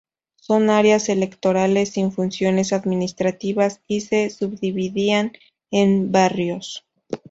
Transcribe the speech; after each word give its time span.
Son 0.37 0.71
áreas 0.71 1.09
electorales 1.09 1.89
sin 1.89 2.11
funciones 2.11 2.73
administrativas, 2.73 3.81
y 3.85 4.01
se 4.01 4.31
subdividían 4.31 5.33
en 5.69 6.11
barrios. 6.11 6.87